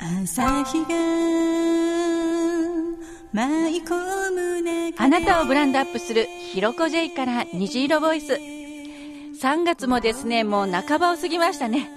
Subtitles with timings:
[0.00, 0.88] 朝日が
[3.32, 4.62] 舞い込む
[4.92, 8.34] 中あなたをブランドアップするひろこ J から虹色ボイス。
[9.40, 11.90] 3月もですね、もう半ばを過ぎましたね。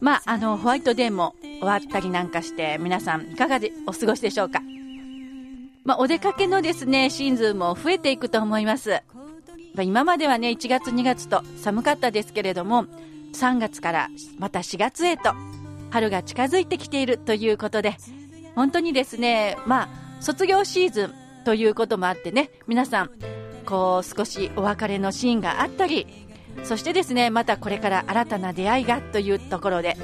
[0.00, 4.60] まあ、あの、ホワイトデーも終わったりなんかして、皆さんいかがでお過ごしでしょうか。
[5.84, 9.02] まあ、お出かけのですね、シーズンも増えていくと思います。
[9.78, 12.86] 今まではね、1月2月と寒かったですけれども、
[13.34, 14.08] 3月から
[14.38, 15.32] また4月へと
[15.90, 17.96] 春が近づいてきているということで、
[18.54, 19.88] 本当にですね、まあ、
[20.20, 21.14] 卒業シーズン
[21.44, 23.10] ということもあってね、皆さん、
[23.64, 26.06] こう、少しお別れのシーンがあったり、
[26.64, 29.96] そしてですね、またこれから新たな出会いがというところで、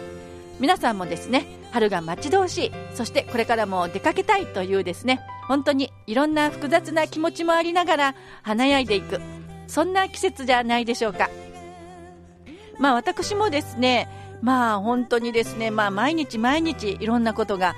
[0.59, 9.21] 皆さんもですね、春が待ち遠しい、そしてこれからも出かけたいというですね、本当にいろんな複雑な気持ちもありながら華やいでいく、
[9.67, 11.31] そんな季節じゃないでしょうか。
[12.79, 14.09] まあ私もですね、
[14.43, 17.75] まあ本当にですね、まあ毎日毎日いろんなことが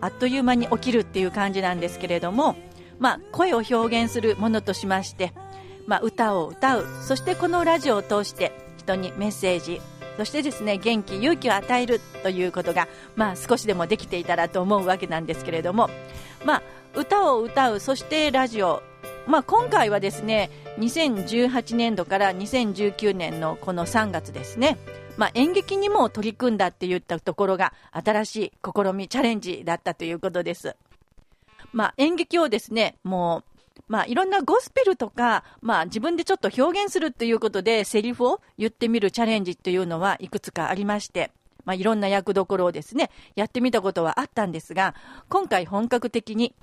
[0.00, 2.56] あっという間に起きるっていう感じなんですけれども、
[2.98, 5.32] まあ声を表現するものとしまして、
[5.86, 9.80] まあ歌を歌う、そしてこのラジオを通して人にメッセージ、
[10.16, 15.90] そしてですね、元気、勇気を与えるということが、まあ少しでもできていたらと思うわけなんですけれども、
[16.44, 16.62] まあ
[16.94, 18.82] 歌を歌う、そしてラジオ、
[19.26, 24.76] まあ今回はですね、2018年度から2019年のこの3月ですね、
[25.16, 30.76] まあ、演劇にも取り組んだって言ったところが新しい試み、チャレンジだったということです。
[31.72, 33.42] まあ、演劇をですね、も
[33.78, 41.30] う、まあ、いろんなゴスペルとか、まあ、自分でちょっと表現するということで、セリフを言ってみるチャレンジっていうのはいくつかありまして、
[41.64, 44.94] まあ、いろんな役どころをですね、やってみたことはあったんですが、
[45.28, 46.54] 今回本格的に、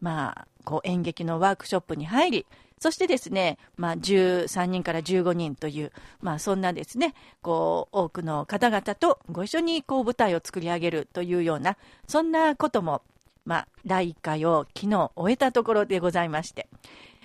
[0.00, 2.46] まあ、こう演劇のワークショップに入り、
[2.80, 5.92] そしてですね、まあ、13人から15人という、
[6.22, 11.76] まあ、そんなですね、こう、多くの方々とご一緒にこう舞台を作り上げるというような、
[12.08, 13.02] そんなことも、
[13.44, 16.68] まあ、第1回を昨日終えたところでございまして、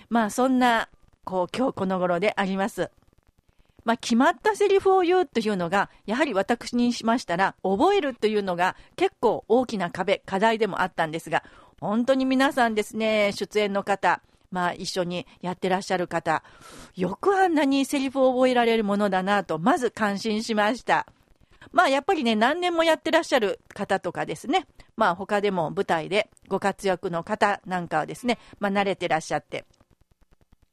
[0.09, 0.89] まあ、そんな、
[1.23, 2.91] こう、今日この頃であります。
[3.85, 11.43] まあ、決まったセリフを言うというのが、やはり私にしましたら、覚えるというのが結構大きな壁、課題でもあったんですが、
[11.79, 14.21] 本当に皆さんですね、出演の方、
[14.51, 16.43] まあ、一緒にやってらっしゃる方、
[16.95, 21.05] よくあんなにセリフを覚えられるものだなと、まず感心しました。
[21.71, 24.65] まあ、やっぱりね、何年もやってらっしゃる方とかですね、
[24.95, 29.65] まあ、他でも舞台でご活躍の方なんかはですね、まあ、慣れてらっしゃって、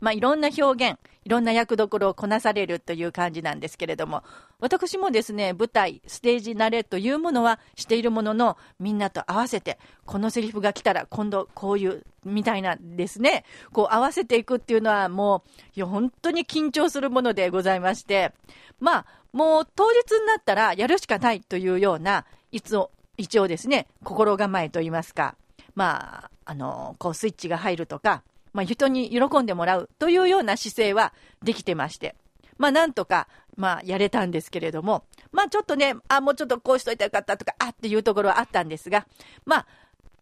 [0.02, 4.24] まあ、いろんな表現、いろんな役どころをこなされるという感じなんですけれども、
[4.58, 18.32] 私もですね、舞台、ステージ慣れというものはしているものの、みんなと合わせて、このセリフが来たら今度こういう、みたいなですね、こう合わせていくっていうのはもう、いや、本当に緊張するものでございまして、
[18.80, 25.36] まあ、もう当日になったらやるしかないというような、いつを、一応ですね、心構えといいますか、
[25.76, 32.14] まあ、あの、こうスイッチが入るとか、まあ、人に喜んでもらうというような姿勢はできてまして、
[32.58, 39.06] まあ、なんとか、まあ、やれたんですけれども、まあ、ちょっとね、あ、もうちょっとこうしといたらよかったとか、あっていうところはあったんですが、
[39.44, 39.66] まあ、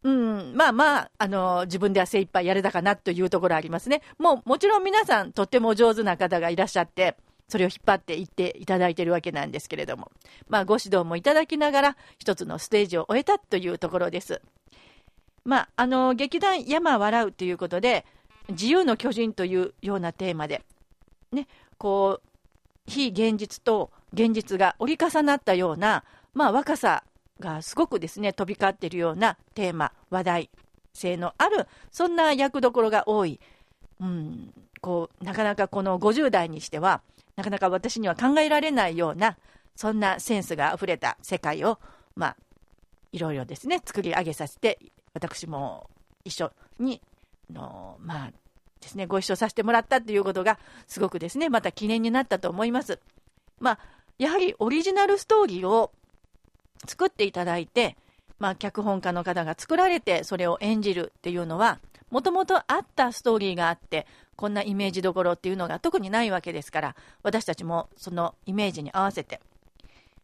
[0.03, 4.01] うん、まあまあ、あの、自分では精一杯やれたかなというところありますね。
[4.19, 7.17] もう、もちろん皆さん、とっても上手な方がいらっしゃって、
[7.49, 10.11] それを引っ張っていっていただいているわけなんですけれども、
[10.49, 14.41] まあ、ご指導もいただきながら、一つのステージを終えたというところです。
[15.45, 18.07] まあ、あの、劇団山笑うということで、
[18.51, 20.63] 自由の巨人というようなテーマで、
[21.33, 21.47] ね、
[21.79, 22.29] こう、
[22.87, 27.05] 非現実と現実が折り重なったような、まあ、若さ
[27.39, 30.51] がすごくですね、飛び交っているようなテーマ、話題
[30.93, 33.41] 性のある、そんな役どころが多い。
[34.01, 37.03] うん、こう、なかなかこの50代にしては、
[37.37, 39.37] なかなか私には考えられないような、
[39.77, 41.79] そんなセンスがあふれた世界を、
[42.17, 42.37] まあ、
[43.13, 44.79] いろいろですね、作り上げさせて、
[45.15, 45.89] 私も
[46.25, 47.01] 一緒に
[47.53, 48.33] の、まあ、
[48.81, 52.99] ですね、ご一緒させてもらったっていうことが、すごくですね、また記念になったと思います。
[53.59, 53.79] まあ、
[54.19, 55.93] やはりオリジナルストーリーを
[56.87, 57.97] 作っていただいて、
[58.39, 61.79] まあ、脚本家の方が作られて、それを演じるっていうのは、
[62.11, 69.41] もともとあったストーリーがあって、こんなイメージどころっていうのが特にないわけですから、私たちもそのイメージに合わせて、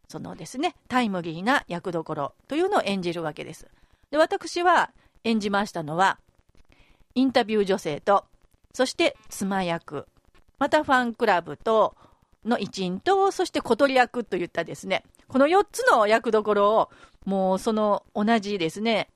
[0.07, 3.67] そのですね、タイムリーな役どころというのを演じるわけです。
[4.09, 4.91] で、私は
[5.23, 6.17] 演じましたのは、
[7.13, 8.25] インタビュー女性と、
[8.77, 10.05] そして妻役、
[10.59, 11.95] またファンクラブと、
[12.45, 16.89] の一員と、そして小鳥役といったですね、この4つの役どころを、
[17.25, 19.09] もうその同じですね、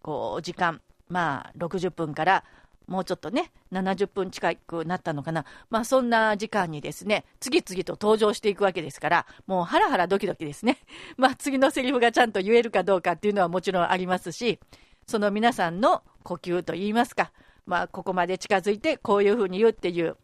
[0.00, 2.44] こう、時間、まあ、60分から、
[2.86, 5.44] もうちょっとね、70分近くなったのかな。
[5.70, 10.78] まあそんな時間にですね、次々と登場していくわけですから、もうハラハラドキドキですね。
[11.18, 14.60] まあ次のセリフがちゃんと言えるかどうかっていうのはもちろんありますし、
[15.08, 17.32] その皆さんの呼吸といいますか、
[17.66, 20.16] まあここまで近づいてこういうふうに言うっていう、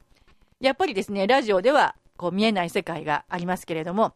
[0.60, 4.14] やっぱりですね、ラジオではこう見えない世界がありますけれども、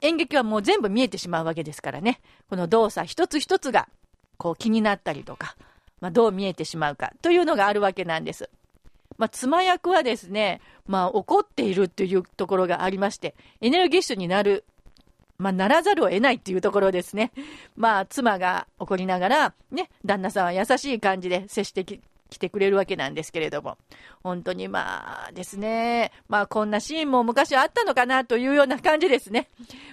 [0.00, 3.88] 演劇はもう全部見えてしまうわけですからね、この動作一つ一つが
[4.36, 5.56] こう気になったりとか、
[6.00, 8.50] まあ、どう見えてしまうかというのがあるわけなんです。
[9.18, 14.64] まあ、妻役はですね、まあ、怒っているというところがありまして、エネルギッシュになる、
[15.38, 17.30] まあ、ならざるを得ないっていうところですね。
[17.76, 22.00] まあ、妻が怒りながら、ね、旦那さんは優しい感じで接してき
[22.32, 23.76] 来てくれるわけなんですけれども、
[24.22, 29.48] 本当にまあですね、まあこんなシーンも昔はあったのかなというような感じですね。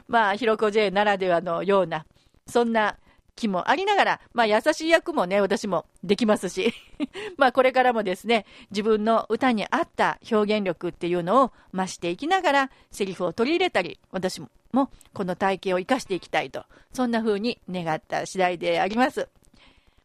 [0.07, 2.05] まあ、ひろこ J ならではのような、
[2.47, 2.97] そんな
[3.35, 6.73] 気もありながら、まあ優しい役もね、私もできますし、
[7.37, 14.49] まあこれからもですね、自分の歌に合った表現力っていうのを増していきながら、セリフを取り入れたり、私も
[15.13, 16.63] この体験を生かしていきたいと、
[16.93, 19.27] そんな風に願った次第であります。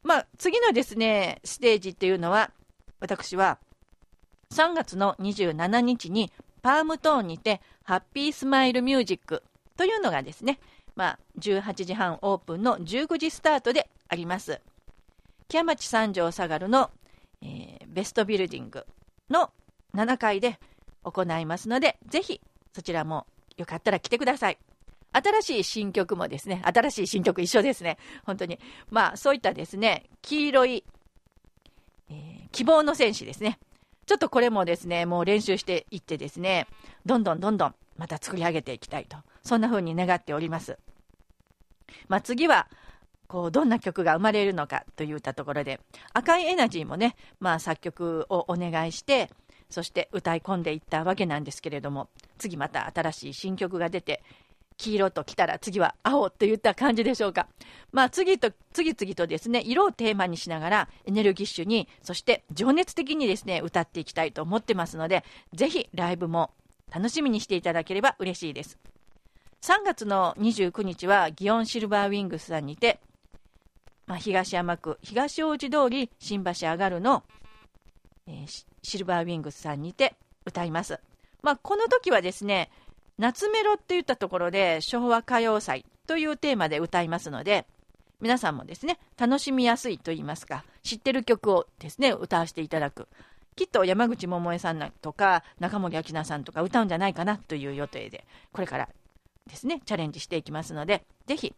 [0.05, 2.51] まあ次のですね、ステージっていうのは、
[3.01, 3.59] 私は
[4.53, 6.31] 3月の27日に
[6.63, 9.43] パームトーンにてハッピースマイルミュージック
[9.77, 10.61] というのがですね、
[10.95, 14.61] まあ、18時半オープンの19時スタートであります。
[15.49, 16.91] 木屋町三条下がるの、
[17.43, 18.87] えー、ベストビルディング
[19.29, 19.51] の
[19.95, 20.59] 7階で
[21.03, 22.41] 行いますので、ぜひ
[22.73, 24.59] そちらもよかったら来てください。
[25.15, 27.99] 新しい新曲もですね、新しい新曲一緒ですね。
[28.25, 28.59] 本当に。
[28.91, 30.85] まあ、そういったですね、黄色い、
[32.11, 33.59] えー、希望の戦士ですね。
[34.07, 36.67] ちょっとこれもですね、もう練習していってですね、
[37.07, 39.17] どんどんどんどんまた作り上げていきたいと。
[39.43, 40.79] そんな風に願っております。
[42.09, 42.69] まあ、次は、
[43.29, 45.81] こう、どんな曲が生まれるのかといったところで、
[46.13, 49.31] 赤いエナジーもね、まあ、作曲をお願いして、
[49.71, 52.09] そして歌い込んでいったわけなんですけれども、
[52.39, 54.23] 次また新しい新曲が出て、
[54.77, 57.49] 黄色と来たら次は青といった感じでしょうか。
[57.93, 66.51] まあ次と、次々とですね、色をテーマにしながらエネルギッシュに、そして情熱的にですね、歌っていきたいと思ってますので、ぜひライブも
[66.93, 68.79] 楽しみにしていただければ嬉しいです。
[69.63, 73.01] 3月の29日は祇園シルバーウィングスさんにて、
[74.07, 77.23] まあ、東山区東大路通り新橋上がるの、
[78.27, 81.01] えー、シルバーウィングスさんにて歌います。
[81.43, 82.71] まあ、この時はですね、
[83.19, 87.67] 夏メロって言ったところで昭和歌謡祭というテーマで歌いますので、
[88.21, 93.09] 皆さんもですね、楽しみやすいと言いますか、知ってる曲をですね、歌わせていただく。
[93.57, 98.89] きっと山口百恵さんとか中森明菜さんとか歌うんじゃないかなという予定で、これから
[99.47, 101.55] ですね、チャレンジしていきますので、ぜひ、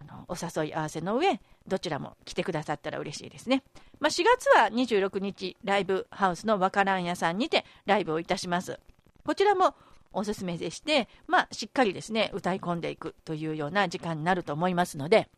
[0.00, 3.62] あの、お誘い合わせの上、どちらも来てくださったら嬉しいですね。
[4.00, 8.80] まあ、4月は26日、ライブハウスのわからん屋さんにてライブをいたします。
[9.24, 9.74] こちらも
[10.12, 15.28] おすすめでして、まあ、しっかりですね、歌い込んでいくというような時間になると思いますので、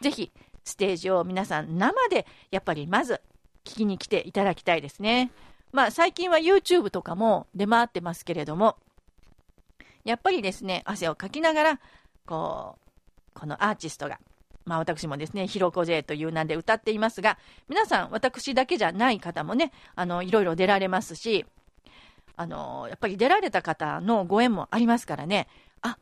[0.00, 0.32] ぜひ、
[0.64, 3.20] ステージを皆さん生で、やっぱりまず、
[3.64, 5.30] 聞きに来ていただきたいですね。
[5.72, 8.76] まあ、最近は YouTube とかも出回ってますけれども、
[10.04, 11.80] やっぱりですね、汗をかきながら、
[12.26, 14.18] こう、このアーティストが、
[14.64, 17.38] まあ私もですね、ひろこ J という名で歌っていますが、
[17.68, 21.46] 皆さん、私だけじゃない方もね、あの、いろいろ出られますし、
[22.40, 25.46] あの、やっぱり出られた方のご縁もありますからね、
[25.82, 25.98] あ、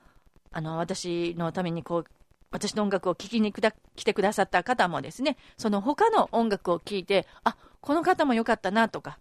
[0.53, 2.05] あの、私のためにこう、
[2.53, 9.19] 私の音楽を聴きに来てくださった方もですね、その他の音楽を聴いて、あ、この方も良かったなとか、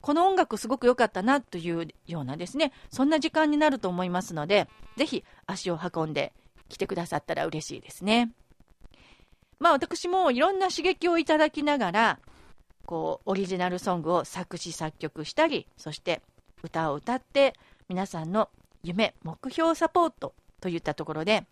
[0.00, 6.32] この音楽すごく良かったなというようなですね、そんな時間になると思いますので、ぜひ足を運んで
[6.68, 8.30] 来てくださったら嬉しいですね。
[9.58, 12.18] まあ私もいろんな刺激をいただきながら、
[12.86, 16.22] こう、オリジナルソングを作詞作曲したり、そして
[16.62, 17.54] 歌を歌って
[17.88, 18.48] 皆さんの
[18.82, 21.44] 夢、目標サポートといったところで、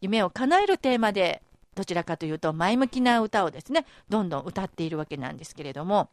[0.00, 1.42] 夢を叶えるテーマで、
[1.74, 6.08] どちらかというと前向きな歌をですね、どんどん歌っているわけなんですけれども、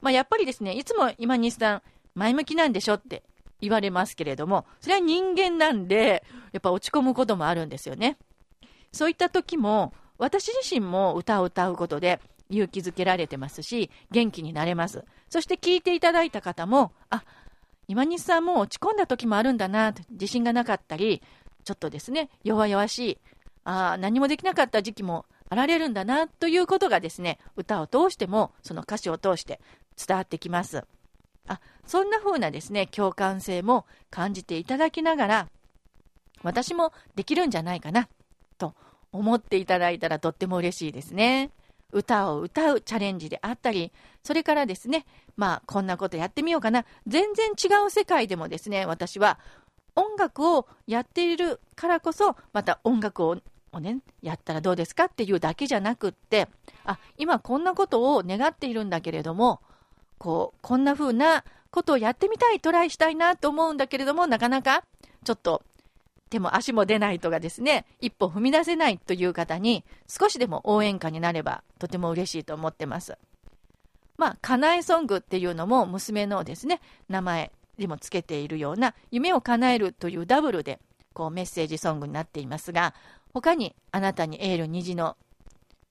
[0.00, 1.82] まあ、やっぱりですね、いつも今西さん、
[2.14, 3.22] 前向きなんでしょって
[3.60, 8.18] 言われますけれども、それは人間なんで、やっぱ落ち込むこともあるんですよね。
[8.92, 15.04] そういった時も、私自身も歌を歌うことで勇気づけられてますし、元気になれます。
[15.32, 17.24] そして聞いていただいた方も、あ、
[17.88, 21.22] 今西さんも落ち込んだ時もあるんだな、自信がなかったり、
[21.64, 23.18] ちょっとですね、弱々しい、
[23.64, 29.58] あ何もできなかった時期もあられるんだな、ということがですね、歌を通しても、その歌詞を通して
[29.96, 30.84] 伝わってきます。
[31.46, 35.48] あそんな風なですね共感性も感じていただきながら
[36.42, 38.08] 私もできるんじゃないかな
[38.58, 38.74] と
[39.12, 41.50] 思っていただいたらとっても嬉しいですね。
[41.92, 43.92] 歌を歌うチャレンジであったり、
[44.24, 45.06] それからですね、
[45.36, 46.84] まあ、こんなことやってみようかな。
[47.06, 49.38] 全然違う世界でもですね、私は
[49.94, 53.38] 音楽をやっているからこそ、また音楽を
[53.72, 56.48] をね、やったらどうですかっていうだけじゃなくって、
[56.84, 59.60] あ、今こんなことを願っているんだけれども、
[60.18, 64.84] こう、こんな風なことをやってみたい、トライしたいなと思うんだけれども、なかなか
[65.24, 65.62] ちょっと
[66.32, 73.18] 手も足も出ないとかですね、一歩踏み出せないという方に少しでも応援歌になればとても嬉しいと思ってます。
[74.16, 80.80] まあ、かなえソングっていうのも娘のですね、名前にもつけているような夢を叶えるというダブルで
[81.12, 82.94] こうメッセージソングになっていますが、
[83.34, 85.16] 他にあなたにエール虹の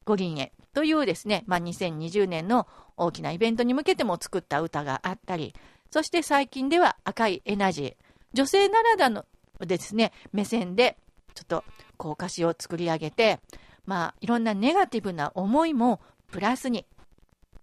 [0.06, 2.68] 五輪へというですね、まあ、2020年の
[2.98, 5.54] 大きなイベントに向けても作った歌があったり、
[5.92, 7.96] そして最近では赤いエナジー、
[8.34, 9.26] 女性ならではの
[9.66, 10.98] ですね、目線で
[11.34, 11.64] ちょっと
[11.98, 13.40] こう歌詞を作り上げて、
[13.86, 16.02] まあ、いろんなネガティブな思いも
[16.32, 16.86] プラスに、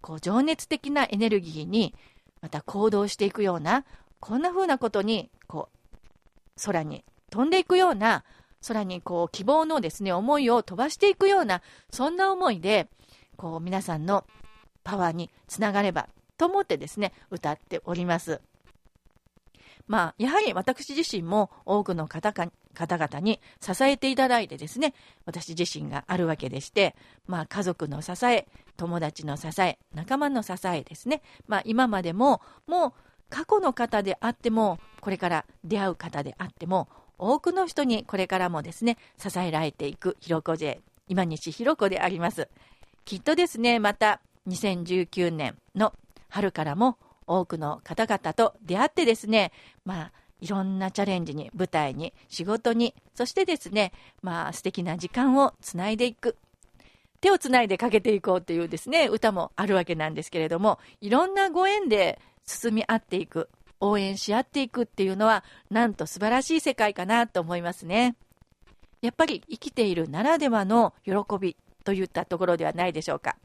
[0.01, 1.95] こう情熱的なエネルギーに
[2.41, 3.85] また行動していくような、
[4.19, 8.23] こんな風なことに、こう、空に飛んでいくような、
[8.67, 12.89] 空にこう希望のですね、思いを飛ばしていくような、そんな思いで、
[13.37, 14.25] こう皆さんの
[14.83, 18.41] パワーにつながればと思ってですね、歌っております。
[19.89, 24.93] まあ、やはり私自身も多くの方か方々に支えていただいてですね、
[25.25, 32.93] 私自身があるわけでして、まあ、家族の支え、友達の支え、仲間の支えですね、まあ、今までも、もう
[33.31, 42.47] 過去の方であっても、これから出会う方であっても、多くの人にこれからもですね、支えられていくひろこ J、今西ひろこであります。
[43.05, 45.93] きっとですね、また2019年の
[46.29, 49.51] 春からも多くの方々と出会ってですね、
[49.85, 53.93] まあ、いろんなチャレンジに、舞台に、仕事に、そしてですね、
[54.23, 56.35] まあ、素敵な時間をつないでいく。
[57.21, 68.15] 手をつないでかけていこうというですね、歌もあるわけなんですけれども、いろんなご縁で進み合っていく、応援し合っていくっていうのは、なんと素晴らしい世界かなと思いますね。
[69.01, 73.37] やっぱり生きているならではの喜びといったところではないでしょうか。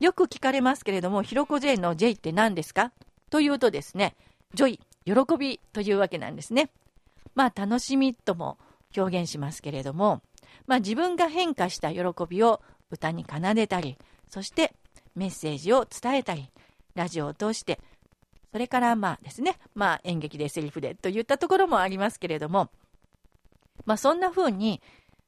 [0.00, 2.92] よく聞かれますけれども、ひろこ J の J って何ですか？
[3.30, 4.16] というとですね、
[4.54, 6.70] joy、喜びというわけなんですね。
[7.34, 8.58] まあ、楽しみとも
[8.96, 10.22] 表現しますけれども、
[10.66, 12.60] まあ、自分が変化した喜びを
[12.90, 13.98] 歌に奏でたり、
[14.28, 14.72] そして
[15.14, 16.50] メッセージを伝えたり、
[16.94, 17.80] ラジオを通して、
[18.52, 22.70] それからまあですね、まあ演劇でセリフでといったところもありますけれども、
[23.84, 24.80] まあそんな風に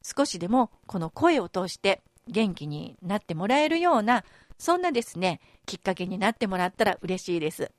[0.03, 4.25] 少しでもこの声を通して元気になってもらえるような、
[4.59, 7.71] そんなですね、きっかけになってもらったら嬉しいです。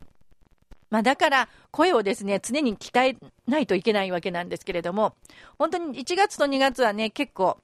[0.90, 3.18] まあ、だから声をですね、常に鍛え
[3.48, 5.16] ないといけないわけなんですけれども、
[5.58, 7.58] 本当に1月と2月はね、結構、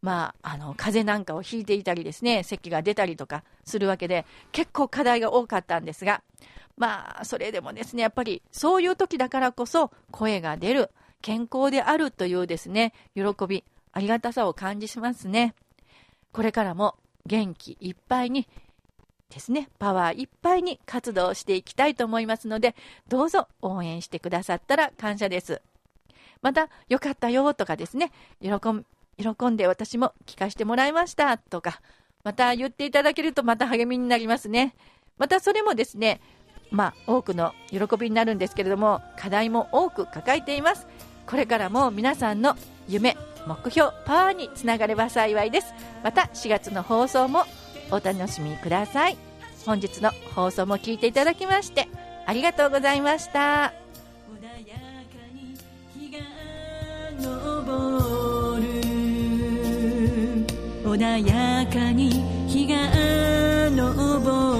[0.00, 6.22] まあ、あの、風邪なんかをひいていたりですね、咳が出たりとかするわけで、結構課題が多かったんですが、
[6.76, 10.90] まあ、それでもですね、やっぱりそういう時だからこそ声が出る、
[11.20, 15.54] 健康であるというですね、喜び、ありがたさを感じしますね。
[16.32, 18.46] これからも元気いっぱいに
[19.32, 22.74] ですね、パワーいっぱいに活動していきたいと思いますので、
[23.08, 25.62] どうぞ応援してくださったら感謝です。
[26.42, 28.12] また、よかったよとかですね、
[28.42, 28.84] 喜ん
[29.16, 31.80] 喜んで私も聞かせてもらいましたとか、
[32.24, 34.74] また言っていただけるとまた励みになりますね。
[35.18, 36.20] またそれもですね、
[36.70, 40.86] まあ、多くの喜びになるんですけれども、課題も多く抱えています。
[41.26, 42.56] これからも皆さんの
[42.88, 45.74] 夢、目標、パワーにつながれば幸いです。
[46.02, 47.44] また4月の放送も
[47.90, 49.16] お楽しみください。
[49.64, 51.88] 本日の放送も聞いていただきまして
[52.26, 53.72] ありがとうございました。
[60.84, 62.10] 穏やかに
[62.48, 62.76] 日が
[63.70, 64.51] 昇る。